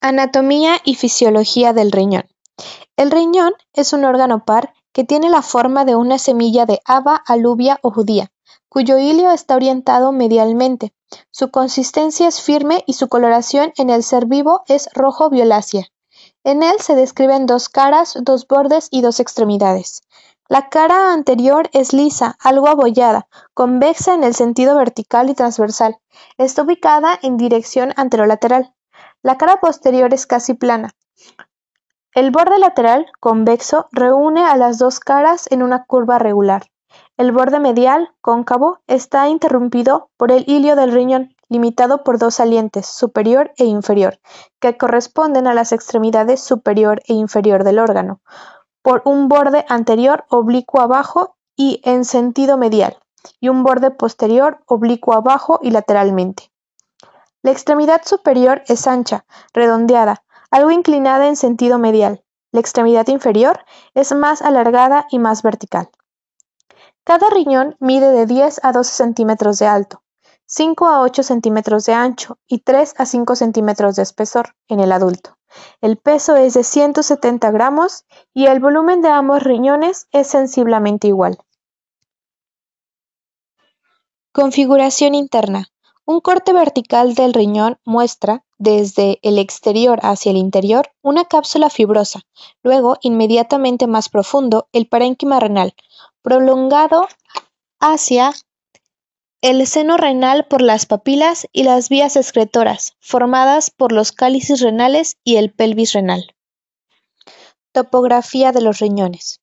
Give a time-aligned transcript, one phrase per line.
[0.00, 2.22] Anatomía y fisiología del riñón.
[2.96, 7.16] El riñón es un órgano par que tiene la forma de una semilla de haba,
[7.26, 8.30] alubia o judía,
[8.68, 10.94] cuyo hilio está orientado medialmente.
[11.32, 15.88] Su consistencia es firme y su coloración en el ser vivo es rojo-violácea.
[16.44, 20.02] En él se describen dos caras, dos bordes y dos extremidades.
[20.48, 25.98] La cara anterior es lisa, algo abollada, convexa en el sentido vertical y transversal.
[26.36, 28.72] Está ubicada en dirección anterolateral.
[29.28, 30.88] La cara posterior es casi plana.
[32.14, 36.62] El borde lateral, convexo, reúne a las dos caras en una curva regular.
[37.18, 42.86] El borde medial, cóncavo, está interrumpido por el hilio del riñón, limitado por dos salientes,
[42.86, 44.18] superior e inferior,
[44.60, 48.22] que corresponden a las extremidades superior e inferior del órgano,
[48.80, 52.96] por un borde anterior oblicuo abajo y en sentido medial,
[53.40, 56.50] y un borde posterior oblicuo abajo y lateralmente.
[57.42, 62.24] La extremidad superior es ancha, redondeada, algo inclinada en sentido medial.
[62.50, 63.64] La extremidad inferior
[63.94, 65.90] es más alargada y más vertical.
[67.04, 70.02] Cada riñón mide de 10 a 12 centímetros de alto,
[70.46, 74.92] 5 a 8 centímetros de ancho y 3 a 5 centímetros de espesor en el
[74.92, 75.38] adulto.
[75.80, 81.38] El peso es de 170 gramos y el volumen de ambos riñones es sensiblemente igual.
[84.32, 85.68] Configuración interna.
[86.10, 92.22] Un corte vertical del riñón muestra, desde el exterior hacia el interior, una cápsula fibrosa,
[92.62, 95.74] luego, inmediatamente más profundo, el parénquima renal,
[96.22, 97.06] prolongado
[97.78, 98.32] hacia
[99.42, 105.18] el seno renal por las papilas y las vías excretoras, formadas por los cálices renales
[105.24, 106.34] y el pelvis renal.
[107.72, 109.42] Topografía de los riñones.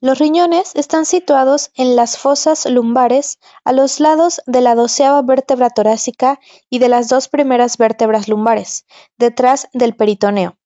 [0.00, 5.70] Los riñones están situados en las fosas lumbares a los lados de la doceava vértebra
[5.70, 6.38] torácica
[6.70, 10.56] y de las dos primeras vértebras lumbares, detrás del peritoneo.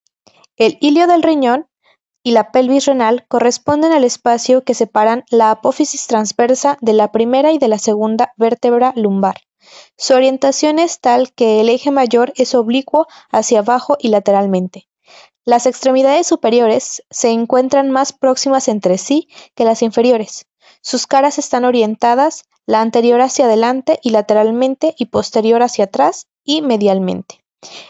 [0.57, 1.67] El hilio del riñón
[2.23, 7.53] y la pelvis renal corresponden al espacio que separan la apófisis transversa de la primera
[7.53, 9.37] y de la segunda vértebra lumbar.
[9.97, 14.89] Su orientación es tal que el eje mayor es oblicuo hacia abajo y lateralmente.
[15.45, 20.47] Las extremidades superiores se encuentran más próximas entre sí que las inferiores.
[20.83, 26.63] Sus caras están orientadas, la anterior hacia adelante y lateralmente y posterior hacia atrás y
[26.63, 27.43] medialmente.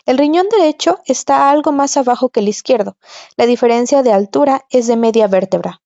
[0.06, 2.96] El riñón derecho está algo más abajo que el izquierdo.
[3.36, 5.82] La diferencia de altura es de media vértebra.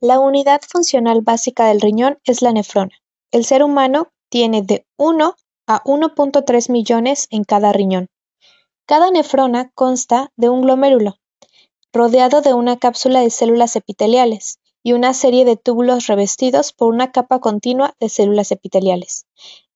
[0.00, 2.96] La unidad funcional básica del riñón es la nefrona.
[3.30, 5.34] El ser humano tiene de 1
[5.66, 8.08] a 1.3 millones en cada riñón.
[8.88, 11.18] Cada nefrona consta de un glomérulo,
[11.92, 17.12] rodeado de una cápsula de células epiteliales y una serie de túbulos revestidos por una
[17.12, 19.26] capa continua de células epiteliales.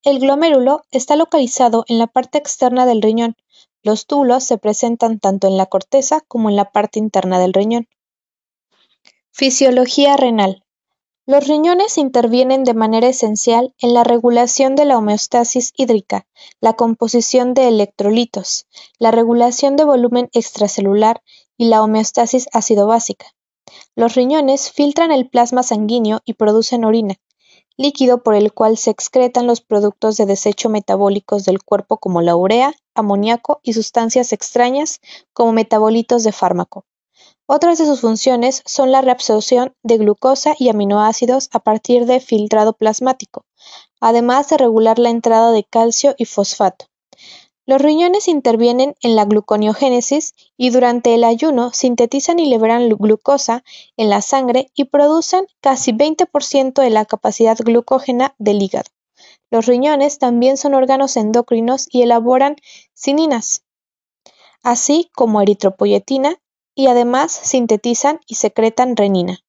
[0.01, 3.35] El glomérulo está localizado en la parte externa del riñón.
[3.83, 7.87] Los túbulos se presentan tanto en la corteza como en la parte interna del riñón.
[9.29, 10.63] Fisiología renal.
[11.25, 16.27] Los riñones intervienen de manera esencial en la regulación de la homeostasis hídrica,
[16.59, 18.67] la composición de electrolitos,
[18.99, 21.23] la regulación de volumen extracelular
[21.55, 23.27] y la homeostasis ácido-básica.
[23.95, 27.15] Los riñones filtran el plasma sanguíneo y producen orina,
[27.77, 32.35] líquido por el cual se excretan los productos de desecho metabólicos del cuerpo como la
[32.35, 34.99] urea, amoníaco y sustancias extrañas
[35.31, 36.83] como metabolitos de fármaco.
[37.45, 42.73] Otras de sus funciones son la reabsorción de glucosa y aminoácidos a partir de filtrado
[42.73, 43.45] plasmático,
[43.99, 46.85] además de regular la entrada de calcio y fosfato.
[47.65, 53.63] Los riñones intervienen en la gluconeogénesis y durante el ayuno sintetizan y liberan glucosa
[53.95, 58.89] en la sangre y producen casi 20% de la capacidad glucógena del hígado.
[59.49, 62.55] Los riñones también son órganos endocrinos y elaboran
[62.93, 63.63] cininas,
[64.61, 66.39] así como eritropoyetina,
[66.75, 69.39] y además sintetizan y secretan renina.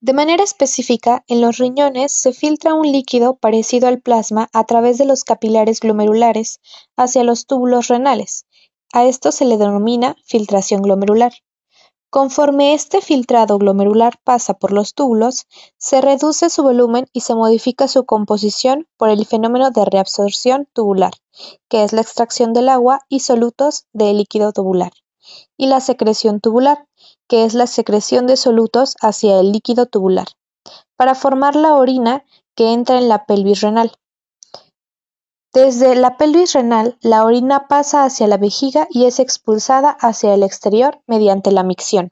[0.00, 4.98] De manera específica, en los riñones se filtra un líquido parecido al plasma a través
[4.98, 6.60] de los capilares glomerulares
[6.96, 8.46] hacia los túbulos renales.
[8.92, 11.32] A esto se le denomina filtración glomerular.
[12.10, 17.88] Conforme este filtrado glomerular pasa por los túbulos, se reduce su volumen y se modifica
[17.88, 21.14] su composición por el fenómeno de reabsorción tubular,
[21.68, 24.92] que es la extracción del agua y solutos del líquido tubular
[25.56, 26.86] y la secreción tubular,
[27.28, 30.28] que es la secreción de solutos hacia el líquido tubular,
[30.96, 32.24] para formar la orina
[32.54, 33.92] que entra en la pelvis renal.
[35.52, 40.42] Desde la pelvis renal, la orina pasa hacia la vejiga y es expulsada hacia el
[40.42, 42.10] exterior mediante la micción.